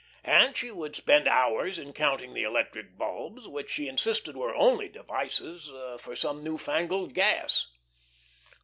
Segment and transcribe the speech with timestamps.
[0.23, 4.89] And she would spend hours in counting the electric bulbs, which she insisted were only
[4.89, 5.69] devices
[6.01, 7.67] for some new fangled gas.